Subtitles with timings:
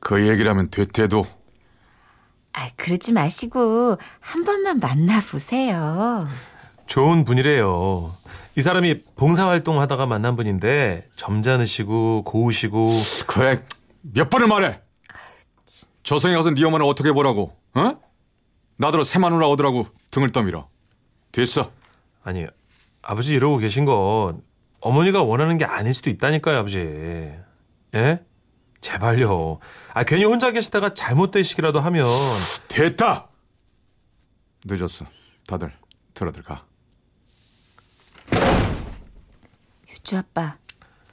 [0.00, 1.26] 그 얘기라면 되태도
[2.52, 6.28] 아, 그러지 마시고 한 번만 만나보세요.
[6.86, 8.16] 좋은 분이래요.
[8.54, 12.92] 이 사람이 봉사활동 하다가 만난 분인데 점잖으시고 고우시고
[13.26, 13.64] 그래
[14.02, 14.80] 몇 번을 말해
[16.04, 18.05] 저 성에 가서 네 엄마는 어떻게 보라고 어?
[18.76, 20.68] 나더러 새마누라 얻으라고 등을 떠밀어.
[21.32, 21.72] 됐어.
[22.22, 22.46] 아니
[23.02, 24.42] 아버지 이러고 계신 건
[24.80, 26.78] 어머니가 원하는 게 아닐 수도 있다니까요 아버지.
[27.94, 28.24] 예?
[28.80, 29.58] 제발요.
[29.94, 32.06] 아 괜히 혼자 계시다가 잘못되시기라도 하면.
[32.68, 33.28] 됐다!
[34.64, 35.06] 늦었어.
[35.46, 35.72] 다들
[36.14, 36.64] 들어들 가.
[39.88, 40.56] 유주 아빠,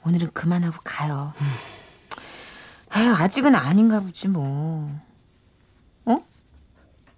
[0.04, 1.32] 오늘은 그만하고 가요.
[2.96, 5.00] 에휴, 아직은 아닌가 보지 뭐.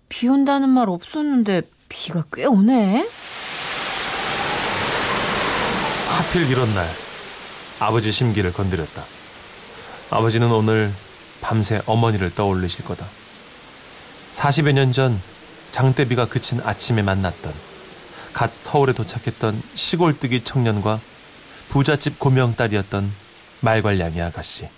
[0.06, 0.08] 어?
[0.08, 3.08] 비 온다는 말 없었는데 비가 꽤 오네?
[6.08, 6.88] 하필 이런 날
[7.80, 9.04] 아버지 심기를 건드렸다.
[10.10, 10.90] 아버지는 오늘
[11.40, 13.06] 밤새 어머니를 떠올리실 거다.
[14.34, 15.20] 40여 년 전
[15.72, 17.52] 장대비가 그친 아침에 만났던
[18.32, 21.00] 갓 서울에 도착했던 시골뜨기 청년과
[21.68, 23.10] 부잣집 고명딸이었던
[23.60, 24.68] 말괄량이 아가씨.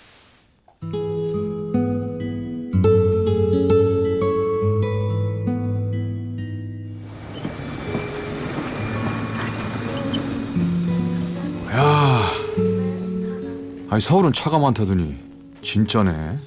[13.99, 15.17] 아니 서울은 차가 많다더니
[15.61, 16.37] 진짜네.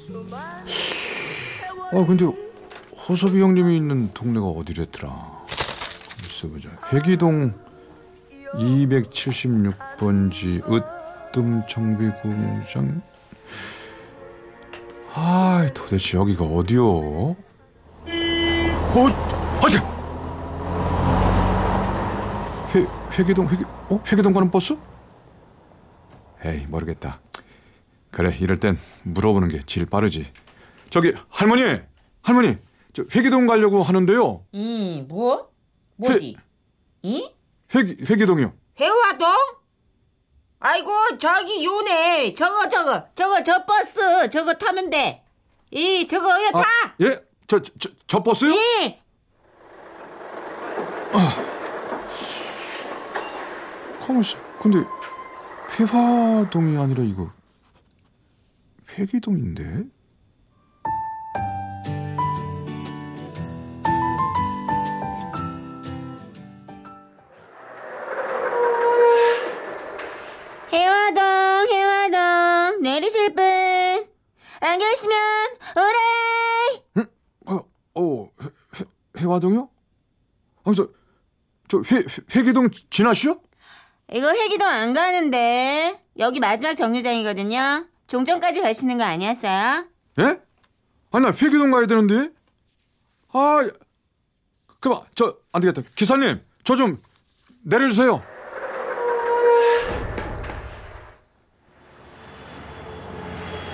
[1.92, 2.24] 아 근데
[2.96, 5.44] 호섭이 형님이 있는 동네가 어디랬더라?
[6.24, 6.70] 있어 보자.
[6.90, 7.52] 회기동
[8.54, 13.02] 276번지 으뜸 정비공장.
[15.12, 16.86] 아, 도대체 여기가 어디요?
[16.86, 17.36] 어,
[19.62, 19.76] 어제
[22.74, 22.86] 회
[23.19, 24.78] 회기동 회기 어 회기동 가는 버스?
[26.46, 27.20] 에이 모르겠다.
[28.12, 30.31] 그래 이럴 땐 물어보는 게 제일 빠르지.
[30.91, 31.81] 저기 할머니
[32.21, 32.59] 할머니
[32.93, 34.45] 저 회기동 가려고 하는데요.
[34.53, 35.50] 이 뭐?
[35.97, 36.37] 뭐지?
[37.03, 37.31] 이?
[37.75, 38.53] 회기 회기동이요.
[38.78, 39.28] 회화동?
[40.61, 45.25] 아이고 저기 요네 저거 저거 저거 저 버스 저거 타면 돼.
[45.71, 46.61] 이 저거요 타.
[46.61, 47.19] 아, 예?
[47.47, 48.53] 저, 저, 저 버스요?
[48.55, 48.99] 예.
[54.06, 54.39] 가만있어.
[54.61, 54.79] 근데
[55.79, 57.31] 회화동이 아니라 이거
[58.98, 59.84] 회기동인데?
[70.72, 71.22] 해화동
[71.70, 74.12] 해화동 내리실 분
[74.62, 75.19] 안 계시면
[75.76, 77.06] 오래.
[77.47, 77.64] 어,
[77.94, 78.48] 어 회,
[78.78, 78.84] 회,
[79.19, 79.69] 회화동이요?
[80.64, 80.88] 아, 저,
[81.66, 82.04] 저 회,
[82.36, 83.41] 회기동 지나시오?
[84.12, 87.88] 이거 회기동 안 가는데 여기 마지막 정류장이거든요.
[88.06, 89.86] 종점까지 가시는 거 아니었어요?
[90.18, 90.40] 예?
[91.10, 92.30] 아니, 나 회기동 가야 되는데?
[93.32, 93.60] 아,
[94.80, 95.82] 그만, 저, 안 되겠다.
[95.94, 96.98] 기사님, 저 좀
[97.62, 98.22] 내려주세요.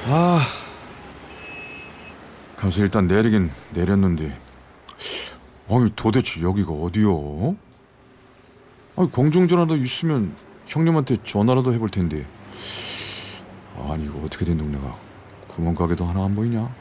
[0.06, 0.40] 아,
[2.56, 4.36] 가서 일단 내리긴 내렸는데,
[5.68, 7.56] 아니, 도대체 여기가 어디요?
[8.96, 10.34] 아니, 공중전화도 있으면
[10.66, 12.26] 형님한테 전화라도 해볼 텐데.
[13.98, 14.96] 아니, 이거 어떻게 된 동네가
[15.48, 16.72] 구멍가게도 하나 안 보이냐?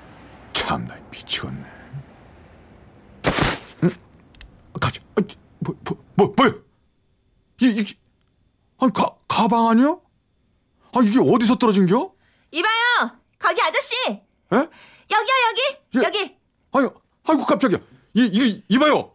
[0.54, 1.66] 참나 미치겠네.
[3.84, 3.90] 응?
[4.80, 5.02] 가자.
[5.16, 5.22] 아,
[5.60, 6.54] 뭐, 뭐, 뭐, 뭐야?
[7.62, 7.98] 이, 이,
[8.78, 9.98] 아니, 가, 가방 아니야?
[10.94, 12.14] 아, 이게 어디서 떨어진겨?
[12.52, 13.18] 이봐요!
[13.40, 13.96] 거기 아저씨!
[14.10, 14.20] 에?
[14.52, 15.62] 여기요, 여기!
[15.96, 16.04] 예.
[16.04, 16.38] 여기!
[16.74, 16.94] 아유,
[17.24, 17.80] 아이고, 깜짝이야.
[18.14, 19.12] 이, 이, 이봐요.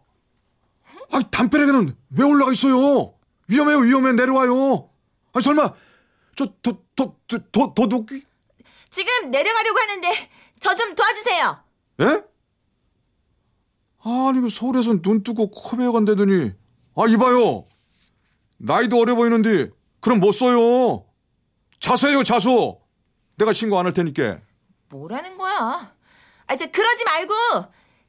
[1.09, 3.13] 아, 담벼락에는 왜 올라가 있어요?
[3.47, 4.11] 위험해요, 위험해.
[4.11, 4.89] 내려와요.
[5.31, 5.73] 아, 설마,
[6.35, 8.21] 저, 도, 도, 도, 도, 도둑이?
[8.89, 11.63] 지금 내려가려고 하는데 저 좀 도와주세요.
[12.01, 12.05] 예?
[14.05, 16.51] 아니, 그 서울에선 눈 뜨고 코 베어 간다더니.
[16.95, 17.67] 아, 이봐요.
[18.57, 19.69] 나이도 어려 보이는데,
[19.99, 21.05] 그럼 못 써요.
[21.79, 22.79] 자수해요, 자수.
[23.35, 24.39] 내가 신고 안 할 테니까.
[24.89, 25.93] 뭐라는 거야?
[26.47, 27.33] 아, 저 그러지 말고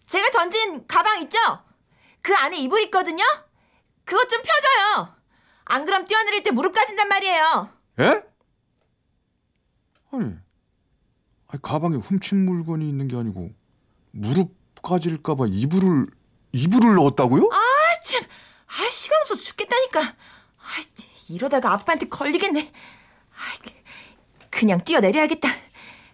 [0.06, 1.38] 제가 던진 가방 있죠?
[2.20, 3.24] 그 안에 이불 있거든요?
[4.04, 5.14] 그것 좀 펴줘요.
[5.64, 7.70] 안 그럼 뛰어내릴 때 무릎 까진단 말이에요.
[8.00, 8.22] 에?
[10.10, 10.24] 아니,
[11.48, 13.50] 아니 가방에 훔친 물건이 있는 게 아니고
[14.10, 14.52] 무릎
[14.82, 16.06] 까질까봐 이불을
[16.52, 17.48] 이불을 넣었다고요?
[17.52, 17.60] 아,
[18.04, 18.22] 참.
[18.66, 20.00] 아, 시간 없어 죽겠다니까.
[20.00, 20.66] 아,
[21.28, 22.70] 이러다가 아빠한테 걸리겠네.
[23.32, 23.70] 아,
[24.50, 25.48] 그냥 뛰어내려야겠다.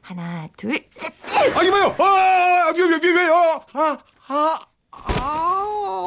[0.00, 1.12] 하나, 둘, 셋.
[1.54, 1.94] 아 이봐요.
[1.98, 3.98] 아, 왜, 왜, 왜, 왜, 아, 아,
[4.28, 4.58] 아,
[4.92, 6.06] 아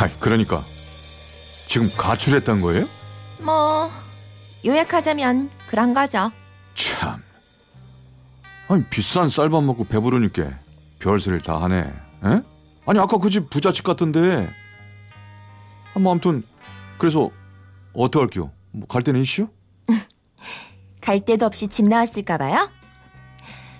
[0.00, 0.04] 우.
[0.04, 0.64] 아, 그러니까
[1.68, 2.88] 지금 가출했단 거예요?
[3.40, 3.90] 뭐,
[4.64, 6.30] 요약하자면 그런 거죠.
[6.74, 7.22] 참.
[8.68, 10.50] 아니 비싼 쌀밥 먹고 배부르니까
[10.98, 11.80] 별소리를 다 하네.
[11.80, 12.42] 에?
[12.86, 14.50] 아니 아까 그 집 부잣집 같던데.
[15.94, 16.42] 아, 뭐 아무튼
[16.98, 17.30] 그래서
[17.92, 18.50] 어떻게 할게요?
[18.72, 19.48] 뭐 갈 때는 이슈?
[21.00, 22.70] 갈 데도 없이 집 나왔을까 봐요?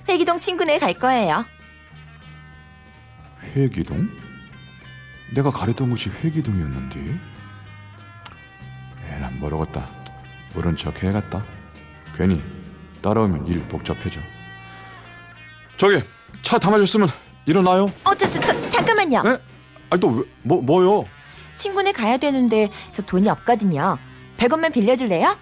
[0.09, 1.45] 회기동 친구네 갈 거예요.
[3.55, 4.09] 회기동?
[5.35, 7.19] 내가 가랬던 곳이 회기동이었는데.
[9.11, 9.87] 에라 모르겠다.
[10.55, 11.45] 모른 척 해야겠다.
[12.17, 12.43] 괜히
[13.03, 14.21] 따라오면 일 복잡해져.
[15.77, 16.01] 저기
[16.43, 17.09] 차다 마셨으면
[17.47, 17.91] 일어나요.
[18.05, 19.23] 어, 저, 저, 저, 잠깐만요.
[19.27, 19.39] 에?
[19.91, 21.07] 아니 또 왜, 뭐 뭐요?
[21.57, 23.99] 친구네 가야 되는데 저 돈이 없거든요.
[24.37, 25.37] 100원만 빌려줄래요?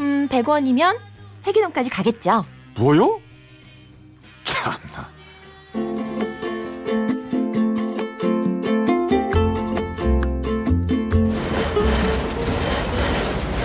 [0.00, 0.98] 음, 100원이면
[1.46, 2.46] 회기동까지 가겠죠.
[2.76, 3.20] 뭐요?
[4.44, 5.11] 참나.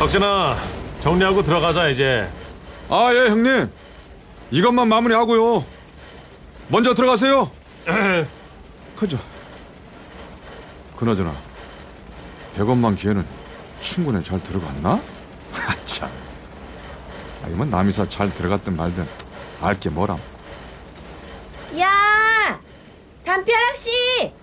[0.07, 0.56] 덕진아
[1.01, 2.30] 정리하고 들어가자 이제.
[2.89, 3.69] 아, 예, 형님.
[4.51, 5.65] 이것만 마무리하고요.
[6.69, 7.51] 먼저 들어가세요.
[8.95, 9.19] 그죠.
[10.95, 11.36] 그나저나,
[12.57, 13.25] 100원만 기회는
[13.81, 14.92] 친구네 잘 들어갔나?
[15.54, 16.10] 아, 참.
[17.44, 19.06] 아, 이건 남이사 잘 들어갔든 말든
[19.62, 20.18] 알게 뭐람.
[21.80, 22.60] 야!
[23.25, 24.33] 담벼락 씨!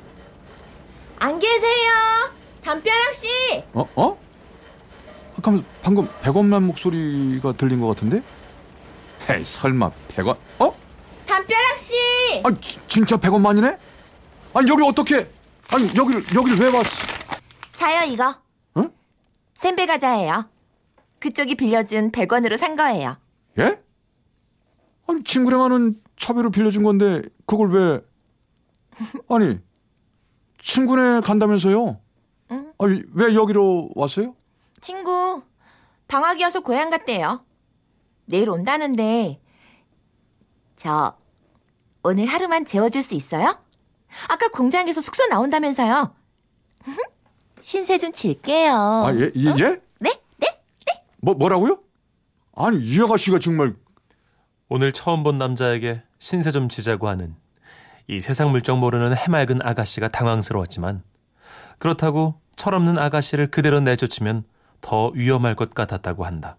[1.19, 1.91] 안 계세요?
[2.63, 3.29] 담벼락 씨!
[3.73, 4.24] 어, 어?
[5.45, 8.23] 아, 그럼 방금 100원만 목소리가 들린 것 같은데?
[9.29, 10.37] 헤이, 설마 100원?
[10.59, 10.75] 어?
[11.27, 11.95] 담벼락 씨!
[12.43, 13.79] 아, 지- 진짜 100원만이네?
[14.55, 15.31] 아니, 여기 어떻게?
[15.71, 16.91] 아니, 여기를, 여기를 왜 왔어?
[17.73, 18.35] 자요 이거.
[18.79, 18.91] 응?
[19.55, 20.49] 샌베 과자예요.
[21.19, 23.17] 그쪽이 빌려준 100원으로 산 거예요.
[23.59, 23.79] 예?
[25.07, 28.01] 아니 친구랑 하는 차비로 빌려준 건데 그걸 왜
[29.29, 29.59] 아니
[30.63, 32.01] 친구네 간다면서요?
[32.53, 32.73] 응.
[32.79, 34.35] 아니 왜 여기로 왔어요?
[34.85, 35.43] 친구
[36.09, 37.41] 방학이 어서 고향 갔대요.
[38.27, 39.41] 내일 온다는데
[40.77, 41.17] 저
[42.03, 43.59] 오늘 하루만 재워줄 수 있어요?
[44.29, 46.15] 아까 공장에서 숙소 나온다면서요.
[47.63, 48.75] 신세 좀 칠게요.
[48.75, 49.55] 아 예 예?
[49.59, 49.81] 예?
[50.01, 50.21] 네?
[50.37, 50.61] 네?
[51.17, 51.81] 뭐 뭐라고요?
[52.55, 53.75] 아니 이 아가씨가 정말
[54.69, 57.35] 오늘 처음 본 남자에게 신세 좀 지자고 하는
[58.07, 61.03] 이 세상 물정 모르는 해맑은 아가씨가 당황스러웠지만
[61.79, 64.45] 그렇다고 철없는 아가씨를 그대로 내쫓으면
[64.85, 66.59] 더 위험할 것 같았다고 한다.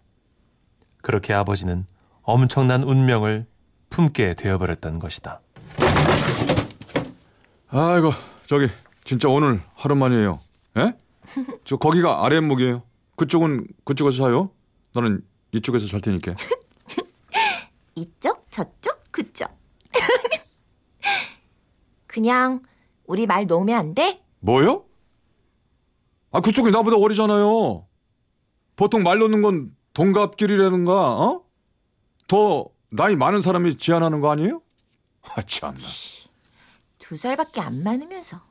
[1.04, 1.86] 그렇게 아버지는
[2.24, 3.46] 엄청난 운명을
[3.92, 5.42] 품게 되어버렸던 것이다.
[7.68, 8.12] 아이고
[8.48, 8.68] 저기
[9.04, 10.40] 진짜 오늘 하루만이에요.
[10.78, 10.94] 예?
[11.66, 12.82] 저 거기가 아랫목이에요.
[13.16, 14.50] 그쪽은 그쪽에서 사요.
[14.96, 16.34] 나는 이쪽에서 살 테니까.
[17.94, 19.56] 이쪽, 저쪽, 그쪽.
[22.08, 22.64] 그냥
[23.06, 24.24] 우리 말 놓으면 안 돼?
[24.40, 24.84] 뭐요?
[26.32, 27.86] 아, 그쪽이 나보다 어리잖아요.
[28.76, 31.42] 보통 말 놓는 건 동갑끼리라는가, 어?
[32.28, 34.62] 더 나이 많은 사람이 제안하는 거 아니에요?
[35.24, 35.76] 아, 참나.
[37.00, 38.42] 두 살밖에 안 많으면서.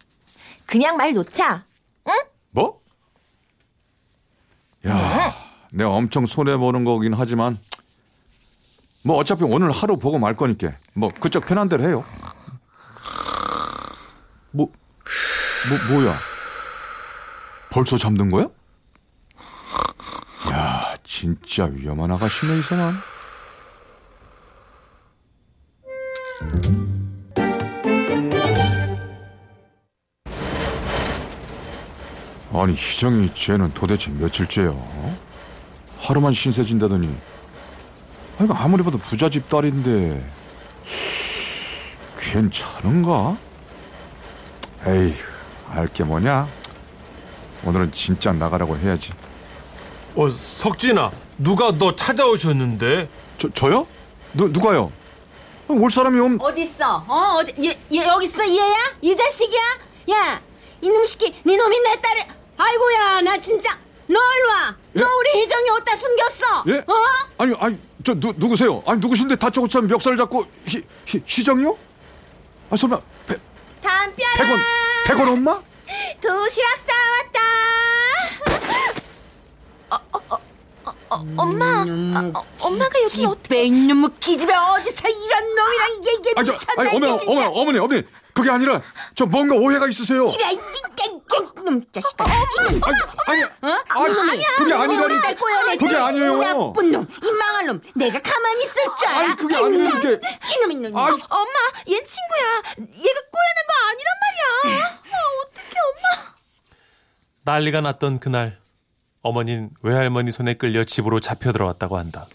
[0.66, 1.64] 그냥 말 놓자.
[2.50, 2.81] 뭐?
[4.87, 5.35] 야,
[5.73, 7.59] 내가 엄청 손해보는 거긴 하지만,
[9.02, 12.04] 뭐 어차피 오늘 하루 보고 말 거니까, 뭐 그쪽 편한 대로 해요.
[14.52, 14.71] 뭐,
[15.69, 16.16] 뭐, 뭐야?
[17.71, 18.49] 벌써 잠든 거야?
[21.05, 22.95] 야, 진짜 위험한 아가씨네, 이 사람.
[32.53, 35.19] 아니, 희정이 쟤는 도대체 며칠째요?
[35.99, 37.15] 하루만 신세진다더니.
[38.39, 40.27] 아니, 아무리 봐도 부잣집 딸인데.
[42.19, 43.37] 괜찮은가?
[44.87, 45.15] 에이,
[45.69, 46.49] 알게 뭐냐?
[47.65, 49.13] 오늘은 진짜 나가라고 해야지.
[50.16, 53.09] 어, 석진아, 누가 너 찾아오셨는데?
[53.38, 53.87] 저, 저요?
[54.33, 54.92] 누, 누가요?
[55.68, 57.04] 아, 올 사람이 없, 어딨어?
[57.09, 58.47] 어, 어디, 얘, 얘 여기 있어?
[58.47, 58.75] 얘야?
[59.00, 59.61] 이 자식이야?
[60.12, 60.40] 야,
[60.80, 62.23] 이놈 새끼, 네 놈이 내 딸을,
[62.56, 64.76] 아이고야, 나 진짜, 너 일로 와.
[64.97, 65.00] 예?
[65.00, 66.64] 너 우리 희정이 어디다 숨겼어?
[66.68, 66.78] 예?
[66.87, 66.94] 어?
[67.38, 68.83] 아니 아니 저 누, 누구세요?
[68.87, 71.76] 아니 누구신데 다짜고짜 멱살 잡고 희, 희, 희정이요?
[72.71, 73.40] 아 설마 백,
[73.83, 74.35] 담벼라.
[74.37, 74.61] 백원
[75.06, 75.62] 백원 엄마?
[76.21, 77.40] 도시락 싸왔다.
[79.90, 80.38] 어, 어,
[80.85, 83.65] 어, 어, 어, 엄마, 아, 어, 엄마가 여기 어떻게?
[83.65, 87.31] 이놈의 기집애 어디서 이런 놈이랑 얘기 아니 저 미쳤나 아니 어머니 이게 진짜.
[87.49, 88.83] 어머니 어머니 어머니 그게 아니라
[89.15, 90.27] 저 뭔가 오해가 있으세요.
[90.27, 92.25] 이라 이놈 자식아.
[93.29, 93.83] 아니 아니 어?
[93.89, 95.79] 아니 이놈이 그게 아니라니 딸 꼬여냈지?
[95.85, 96.37] 그게 아니에요.
[96.39, 97.81] 나쁜 놈, 이 망할 놈.
[97.95, 99.19] 내가 가만히 있을 줄 알아?
[99.21, 100.21] 아니, 그게 아니라 이게-
[100.57, 100.97] 이놈 이놈.
[100.97, 101.13] 아니.
[101.29, 101.53] 엄마,
[101.89, 102.63] 얘 친구야.
[102.79, 104.83] 얘가 꼬여낸 거 아니란 말이야.
[104.83, 104.99] 아,
[105.43, 106.35] 어떡해, 엄마.
[107.45, 108.59] 난리가 났던 그날
[109.25, 112.26] 어머니는 외할머니 손에 끌려 집으로 잡혀 들어왔다고 한다.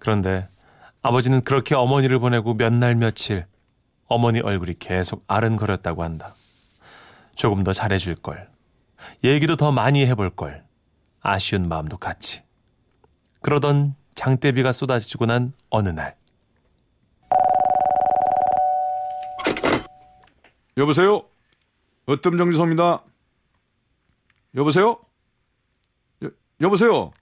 [0.00, 0.48] 그런데
[1.02, 3.46] 아버지는 그렇게 어머니를 보내고 몇 날 며칠
[4.08, 6.34] 어머니 얼굴이 계속 아른거렸다고 한다.
[7.34, 8.48] 조금 더 잘해줄 걸.
[9.22, 10.64] 얘기도 더 많이 해볼 걸.
[11.20, 12.42] 아쉬운 마음도 같이.
[13.42, 16.16] 그러던 장대비가 쏟아지고 난 어느 날
[20.78, 21.22] 여보세요?
[22.08, 23.02] 으뜸정지소입니다.
[24.54, 24.98] 여보세요?
[26.60, 27.12] 여, 여보세요?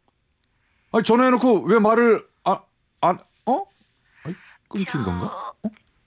[0.93, 2.59] 아니 전화해놓고 왜 말을 안,
[3.01, 3.65] 안 어?
[4.23, 4.35] 아니,
[4.69, 5.53] 끊긴 건가?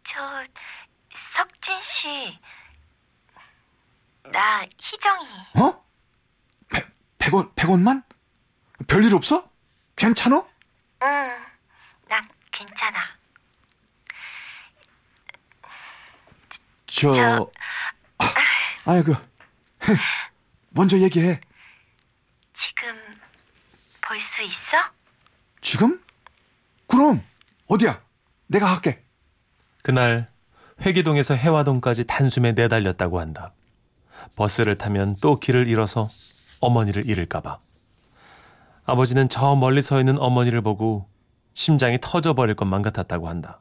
[0.04, 0.44] 저,
[1.12, 2.40] 석진 씨.
[4.32, 5.28] 나 희정이.
[5.62, 5.86] 어?
[6.70, 8.04] 백, 백원, 백원만?
[8.88, 9.50] 별일 없어?
[9.96, 10.46] 괜찮아?
[11.04, 11.08] 응,
[12.08, 13.00] 난 괜찮아.
[16.86, 17.52] 저, 저-
[18.20, 18.26] 아,
[18.86, 19.14] 아이고,
[20.70, 21.42] 먼저 얘기해.
[22.54, 23.07] 지금
[24.08, 24.78] 볼 수 있어?
[25.62, 26.02] 지금?
[26.88, 27.22] 그럼,
[27.68, 28.02] 어디야?
[28.48, 29.04] 내가 할게.
[29.84, 30.32] 그날
[30.82, 33.54] 회기동에서 해화동까지 단숨에 내달렸다고 한다.
[34.36, 36.10] 버스를 타면 또 길을 잃어서
[36.60, 37.60] 어머니를 잃을까봐.
[38.86, 41.10] 아버지는 저 멀리 서 있는 어머니를 보고
[41.54, 43.60] 심장이 터져버릴 것만 같았다고 한다.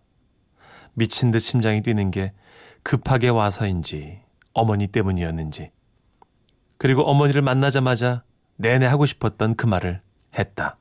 [0.94, 2.32] 미친 듯 심장이 뛰는 게
[2.84, 4.20] 급하게 와서인지
[4.52, 5.72] 어머니 때문이었는지.
[6.78, 8.22] 그리고 어머니를 만나자마자
[8.56, 10.05] 내내 하고 싶었던 그 말을
[10.38, 10.76] 했다.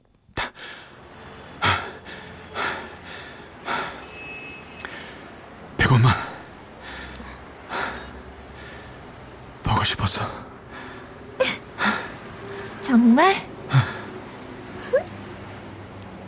[5.78, 6.14] 백원만.
[9.64, 10.26] 보고 싶었어.
[12.82, 13.36] 정말?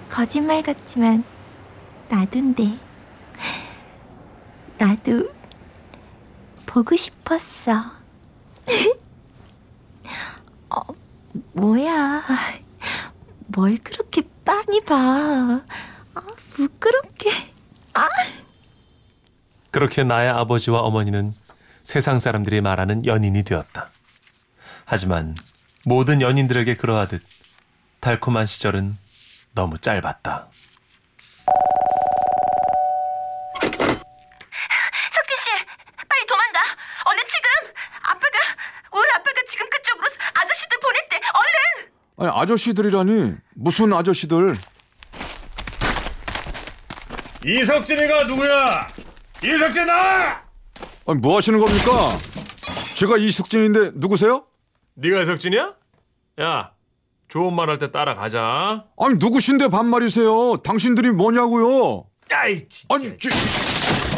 [0.09, 1.23] 거짓말 같지만
[2.09, 2.79] 나도인데
[4.79, 5.29] 나도
[6.65, 7.73] 보고 싶었어.
[10.69, 10.81] 어,
[11.53, 12.23] 뭐야?
[13.57, 14.95] 뭘 그렇게 빤히 봐?
[16.13, 16.21] 아,
[16.51, 17.31] 부끄럽게.
[19.71, 21.33] 그렇게 나의 아버지와 어머니는
[21.81, 23.89] 세상 사람들이 말하는 연인이 되었다.
[24.85, 25.35] 하지만
[25.85, 27.23] 모든 연인들에게 그러하듯
[27.99, 28.95] 달콤한 시절은
[29.53, 30.49] 너무 짧았다.
[35.11, 35.49] 석진 씨,
[36.07, 36.59] 빨리 도망가.
[37.05, 37.73] 얼른 지금.
[38.03, 38.37] 아빠가
[38.91, 41.15] 우리 아빠가 지금 그쪽으로 아저씨들 보냈대.
[41.15, 41.91] 얼른.
[42.17, 43.33] 아니, 아저씨들이라니.
[43.55, 44.55] 무슨 아저씨들?
[47.45, 48.87] 이석진이가 누구야?
[49.43, 50.41] 이석진아!
[51.07, 52.17] 아니, 뭐 하시는 겁니까?
[52.95, 54.45] 제가 이숙진인데 누구세요?
[54.95, 55.75] 네가 이석진이야?
[56.41, 56.71] 야,
[57.27, 58.85] 좋은 말 할 때 따라가자.
[58.99, 60.57] 아니, 누구신데 반말이세요?
[60.63, 62.05] 당신들이 뭐냐고요?
[62.31, 62.95] 야이, 진짜.
[62.95, 63.29] 아니, 저,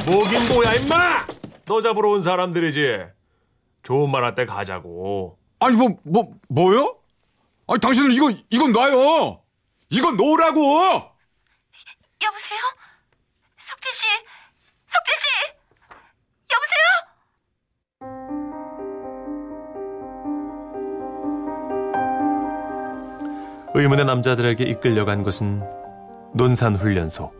[0.09, 1.27] 뭐긴 뭐야 임마!
[1.65, 2.79] 너 잡으러 온 사람들이지.
[3.83, 5.37] 좋은 말 할 때 가자고.
[5.59, 6.95] 아니, 뭐, 뭐, 뭐요?
[7.69, 9.43] 아니, 당신들 이거, 이건 놔요!
[9.91, 10.59] 이건 놓으라고!
[12.21, 12.59] 여보세요?
[13.59, 14.07] 석진 씨,
[14.87, 15.27] 석진 씨,
[16.51, 16.81] 여보세요?
[23.75, 25.61] 의문의 남자들에게 이끌려간 곳은
[26.33, 27.31] 논산훈련소.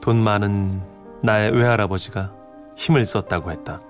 [0.00, 0.80] 돈 많은
[1.24, 2.32] 나의 외할아버지가
[2.76, 3.80] 힘을 썼다고 했다.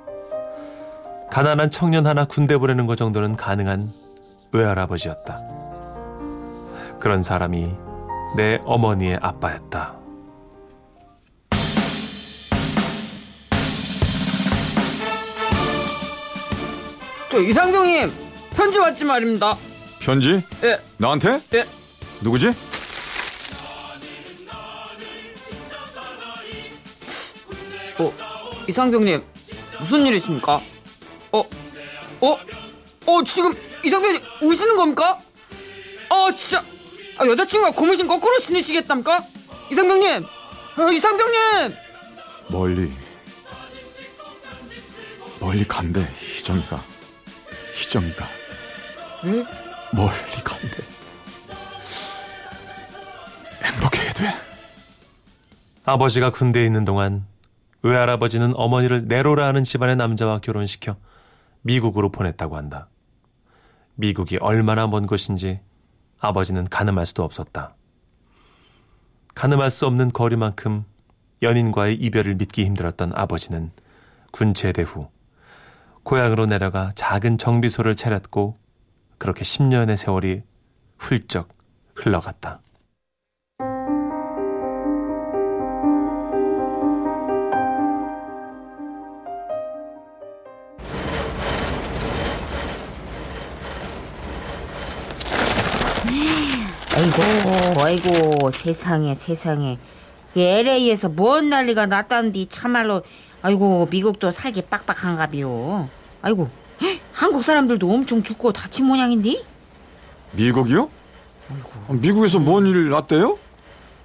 [1.31, 4.06] 가난한 청년 하나 군대 보내는 것 정도는 가능한
[4.53, 5.41] 외할아버지였다.
[6.99, 7.75] 그런 사람이
[8.37, 9.97] 내 어머니의 아빠였다.
[17.31, 18.11] 저 이상경님
[18.55, 19.57] 편지 왔지 말입니다.
[20.01, 20.43] 편지?
[20.65, 21.39] 예, 나한테?
[21.55, 21.65] 예.
[22.23, 22.49] 누구지?
[27.99, 28.13] 어,
[28.69, 29.23] 이상경님
[29.81, 30.61] 무슨 일이십니까?
[31.33, 31.45] 어,
[32.21, 32.37] 어,
[33.07, 33.53] 어 지금
[33.87, 35.19] 이상경님 우시는 겁니까?
[36.11, 36.63] 아 진짜
[37.19, 39.23] 아, 여자친구가 고무신 거꾸로 신으시겠답니까?
[39.71, 41.77] 이상경님, 어, 이상경님.
[42.51, 42.93] 멀리.
[45.41, 46.79] 멀리 간대, 희정이가.
[47.75, 48.29] 희정이가.
[49.27, 49.31] 예?
[49.93, 50.77] 멀리 간대.
[53.63, 54.35] 행복해야 돼.
[55.85, 57.25] 아버지가 군대에 있는 동안
[57.83, 60.97] 외할아버지는 어머니를 네로라 하는 집안의 남자와 결혼시켜
[61.63, 62.89] 미국으로 보냈다고 한다.
[63.97, 65.61] 미국이 얼마나 먼 곳인지
[66.19, 67.75] 아버지는 가늠할 수도 없었다.
[69.35, 70.85] 가늠할 수 없는 거리만큼
[71.43, 73.71] 연인과의 이별을 믿기 힘들었던 아버지는
[74.31, 75.09] 군 제대 후
[76.03, 78.57] 고향으로 내려가 작은 정비소를 차렸고
[79.19, 80.43] 그렇게 10년의 세월이
[80.99, 81.49] 훌쩍
[81.95, 82.61] 흘러갔다.
[97.11, 99.79] 아이고, 아이고, 세상에, 세상에.
[100.35, 103.03] 이 LA에서 뭔 난리가 났다는디 참말로,
[103.43, 105.89] 아이고, 미국도 살기 빡빡한가비요.
[106.23, 106.51] 아이고,
[106.83, 109.41] 헉, 한국 사람들도 엄청 죽고 다친 모양인데?
[110.33, 110.91] 미국이요?
[111.89, 113.39] 아, 미국에서 뭔 일 났대요?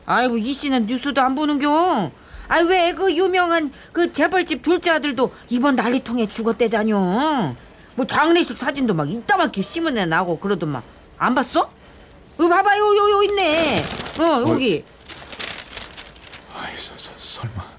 [0.06, 2.12] 아이고, 이 씨는 뉴스도 안 보는겨.
[2.50, 7.56] 아이, 왜 그 유명한 그 재벌집 둘째 아들도 이번 난리통에 죽었대자뇨.
[7.96, 10.84] 뭐 장례식 사진도 막 이따만게 신문에 나고 그러더만.
[11.18, 11.70] 안 봤어?
[12.42, 13.84] 어, 봐봐 요, 요, 요, 있네.
[14.20, 14.84] 어, 여기.
[16.56, 17.72] 아이, 서, 서, 설마.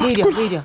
[0.00, 0.64] 왜 이래, 왜 이래.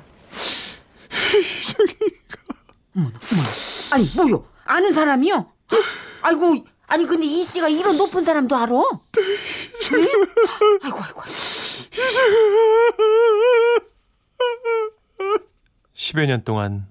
[2.94, 3.48] 어머나, 어머나.
[3.92, 4.46] 아니, 뭐요?
[4.64, 5.52] 아는 사람이요?
[6.22, 8.72] 아이고, 아니, 근데 이 씨가 이런 높은 사람도 알아?
[8.72, 8.78] 네?
[10.82, 11.22] 아이고, 아이고.
[15.96, 16.86] 10여 년 동안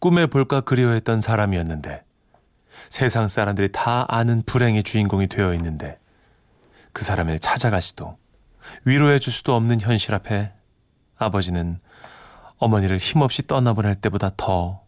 [0.00, 2.04] 꿈에 볼까 그리워했던 사람이었는데
[2.88, 5.98] 세상 사람들이 다 아는 불행의 주인공이 되어 있는데
[6.92, 8.18] 그 사람을 찾아갈 수도
[8.84, 10.52] 위로해 줄 수도 없는 현실 앞에
[11.16, 11.78] 아버지는
[12.56, 14.82] 어머니를 힘없이 떠나보낼 때보다 더,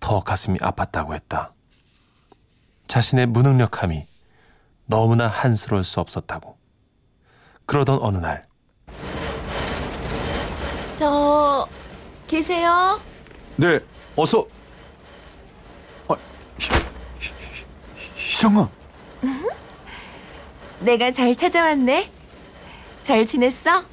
[0.00, 1.54] 더 가슴이 아팠다고 했다.
[2.88, 4.06] 자신의 무능력함이
[4.86, 6.56] 너무나 한스러울 수 없었다고.
[7.66, 8.46] 그러던 어느 날
[10.96, 11.68] 저
[12.26, 12.98] 계세요?
[13.56, 13.78] 네,
[14.16, 14.46] 어서.
[16.08, 16.14] 아,
[16.58, 16.72] 희,
[17.20, 17.32] 희,
[17.96, 18.68] 희, 희정아.
[20.80, 22.10] 내가 잘 찾아왔네.
[23.02, 23.84] 잘 지냈어?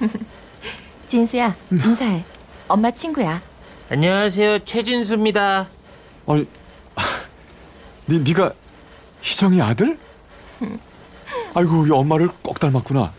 [1.06, 2.24] 진수야, 인사해.
[2.68, 3.42] 엄마 친구야.
[3.90, 4.60] 안녕하세요.
[4.64, 5.68] 최진수입니다.
[6.26, 6.46] 아니,
[6.94, 7.02] 아,
[8.08, 8.52] 니, 니가
[9.22, 9.98] 희정이 아들?
[11.54, 13.12] 아이고, 이 엄마를 꼭 닮았구나.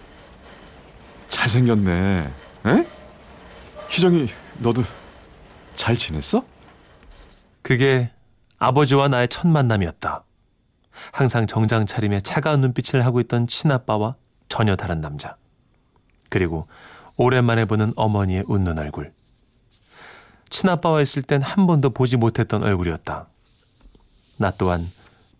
[1.29, 2.29] 잘생겼네.
[2.67, 2.87] 에?
[3.89, 4.27] 희정이,
[4.59, 4.83] 너도
[5.81, 6.45] 잘 지냈어?
[7.63, 8.11] 그게
[8.59, 10.23] 아버지와 나의 첫 만남이었다.
[11.11, 14.13] 항상 정장 차림에 차가운 눈빛을 하고 있던 친아빠와
[14.47, 15.37] 전혀 다른 남자.
[16.29, 16.67] 그리고
[17.17, 19.11] 오랜만에 보는 어머니의 웃는 얼굴.
[20.51, 23.25] 친아빠와 있을 땐 한 번도 보지 못했던 얼굴이었다.
[24.37, 24.87] 나 또한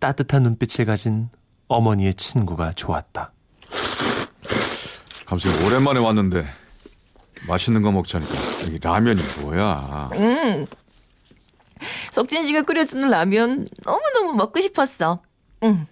[0.00, 1.28] 따뜻한 눈빛을 가진
[1.68, 3.30] 어머니의 친구가 좋았다.
[5.24, 6.61] 갑자기 오랜만에 왔는데
[7.48, 10.10] 맛있는 거 먹자니까 여기 라면이 뭐야?
[12.12, 15.22] 석진 씨가 끓여주는 라면 너무너무 먹고 싶었어.
[15.64, 15.86] 응.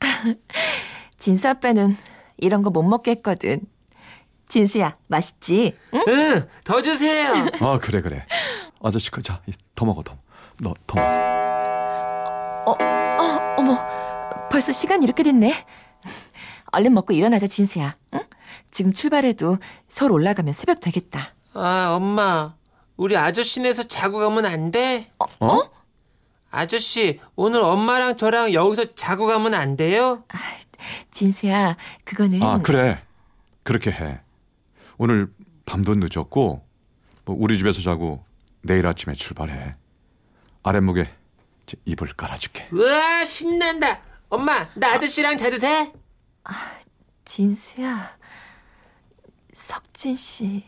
[1.18, 1.96] 진수 아빠는
[2.38, 3.60] 이런 거 못 먹겠거든.
[4.48, 5.76] 진수야, 맛있지?
[5.94, 6.02] 응?
[6.08, 7.32] 응, 더 주세요.
[7.60, 8.26] 아 그래 그래.
[8.82, 9.40] 아저씨 그, 자,
[9.74, 10.16] 더 먹어 더.
[10.60, 11.08] 너 더 먹어.
[12.66, 12.76] 어,
[13.56, 13.78] 어머,
[14.50, 15.54] 벌써 시간 이렇게 됐네.
[16.72, 17.96] 얼른 먹고 일어나자, 진수야.
[18.14, 18.20] 응?
[18.70, 21.34] 지금 출발해도 서울 올라가면 새벽 되겠다.
[21.54, 22.54] 아, 엄마.
[22.96, 25.10] 우리 아저씨네서 자고 가면 안 돼?
[25.40, 25.62] 어?
[26.50, 30.24] 아저씨, 오늘 엄마랑 저랑 여기서 자고 가면 안 돼요?
[31.10, 33.02] 진수야, 그거는 아 그래.
[33.62, 34.20] 그렇게 해.
[34.98, 35.28] 오늘
[35.66, 36.64] 밤도 늦었고
[37.24, 38.24] 뭐 우리 집에서 자고
[38.62, 39.74] 내일 아침에 출발해.
[40.62, 41.08] 아랫목에
[41.84, 42.68] 이불 깔아줄게.
[42.72, 44.00] 우와, 신난다.
[44.28, 45.92] 엄마, 나 아저씨랑 자도 돼?
[47.24, 48.10] 진수야,
[49.52, 50.64] 석진 씨.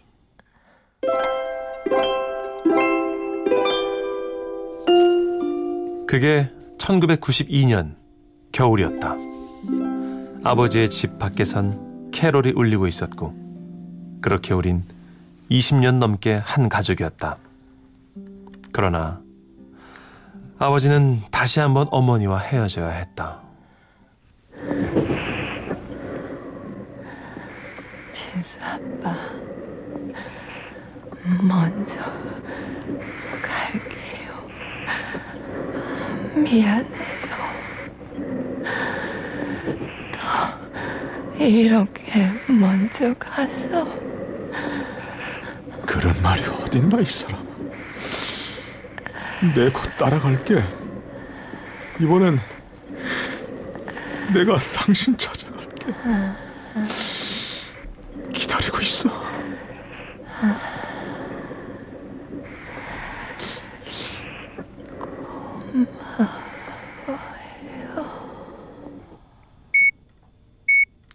[6.06, 7.96] 그게 1992년
[8.52, 9.16] 겨울이었다.
[10.44, 13.34] 아버지의 집 밖에선 캐롤이 울리고 있었고,
[14.20, 14.84] 그렇게 우린
[15.50, 17.38] 20년 넘게 한 가족이었다.
[18.72, 19.20] 그러나
[20.58, 23.42] 아버지는 다시 한번 어머니와 헤어져야 했다.
[28.12, 29.16] 진수 아빠
[31.42, 31.98] 먼저
[33.40, 34.32] 갈게요.
[36.36, 37.32] 미안해요.
[40.12, 43.86] 더 이렇게 먼저 가서
[45.86, 47.42] 그런 말이 어딨나 이 사람.
[49.54, 50.62] 내곧 따라갈게.
[51.98, 52.38] 이번엔
[54.34, 55.92] 내가 당신 찾아갈게.
[58.32, 59.10] 기다리고 있어.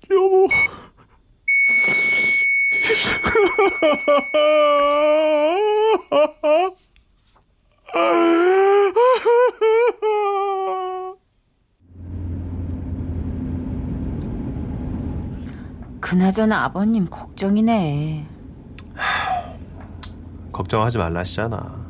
[0.10, 0.48] 여보.
[16.00, 18.26] 그나저나 아버님 걱정이네.
[20.52, 21.87] 걱정하지 말라 시잖아.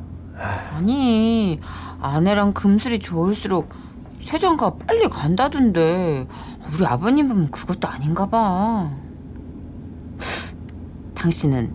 [0.77, 1.59] 아니
[1.99, 3.73] 아내랑 금슬이 좋을수록
[4.21, 6.27] 세장가 빨리 간다던데
[6.73, 8.91] 우리 아버님 보면 그것도 아닌가 봐.
[11.15, 11.73] 당신은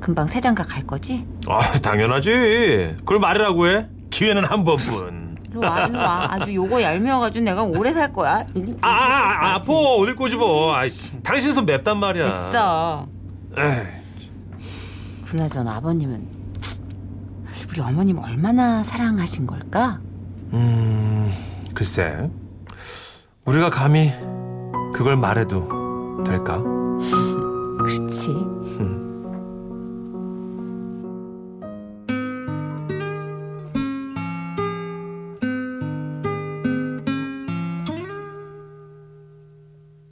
[0.00, 1.26] 금방 세장가 갈 거지?
[1.48, 2.96] 아, 당연하지.
[2.98, 3.86] 그걸 말이라고 해.
[4.10, 5.36] 기회는 한 번뿐.
[5.50, 6.26] 일로 와, 일로 와.
[6.30, 8.44] 아주 요거 얄미워가지고 내가 오래 살 거야.
[8.54, 9.72] 이- 아, 아, 아, 아파.
[9.72, 10.74] 어딜 꼬집어.
[10.74, 10.88] 아이,
[11.22, 12.24] 당신 손 맵단 말이야.
[12.26, 13.06] 됐어.
[13.56, 14.62] 에이,
[15.26, 16.37] 그나저나 아버님은
[17.70, 20.00] 우리 어머님 얼마나 사랑하신 걸까?
[20.52, 21.32] 음,
[21.74, 22.30] 글쎄.
[23.44, 24.12] 우리가 감히
[24.94, 26.58] 그걸 말해도 될까?
[27.84, 28.30] 그렇지.
[28.30, 28.57] 음.